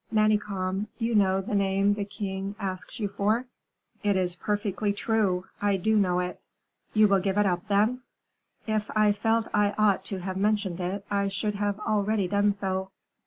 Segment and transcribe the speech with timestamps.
[0.11, 3.45] Manicamp, you know the name the king asks you for?"
[4.01, 6.41] "It is perfectly true I do know it."
[6.95, 8.01] "You will give it up then?"
[8.65, 12.89] "If I felt I ought to have mentioned it, I should have already done so."